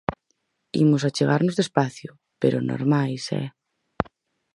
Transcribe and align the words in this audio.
Imos 0.83 1.01
achegarnos 1.03 1.59
despacio, 1.61 2.11
pero 2.41 2.65
normais 2.69 3.23
eh... 3.41 3.47